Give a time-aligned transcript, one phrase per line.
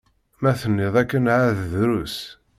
[0.41, 2.17] Ma tenniḍ akken εad drus.